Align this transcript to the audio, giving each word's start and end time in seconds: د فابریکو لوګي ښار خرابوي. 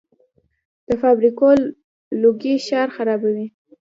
د 0.87 0.89
فابریکو 1.01 1.47
لوګي 2.21 2.55
ښار 2.65 2.87
خرابوي. 2.95 3.47